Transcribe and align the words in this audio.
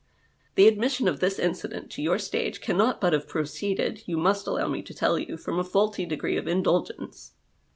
The 0.55 0.67
admission 0.67 1.07
of 1.07 1.19
this 1.19 1.37
incident 1.37 1.91
to 1.91 2.01
your 2.01 2.17
stage 2.17 2.59
cannot 2.59 2.99
but 2.99 3.13
have 3.13 3.27
proceeded, 3.27 4.01
you 4.07 4.17
must 4.17 4.47
allow 4.47 4.67
me 4.67 4.81
to 4.81 4.95
tell 4.95 5.19
you, 5.19 5.37
from 5.37 5.59
a 5.59 5.63
faulty 5.63 6.07
degree 6.07 6.37
of 6.37 6.47
indulgence. 6.47 7.33